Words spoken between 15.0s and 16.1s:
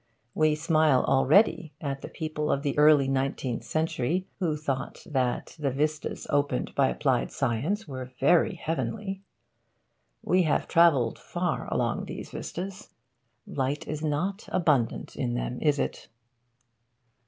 in them, is it?